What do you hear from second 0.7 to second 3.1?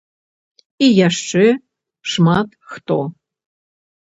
І яшчэ шмат хто.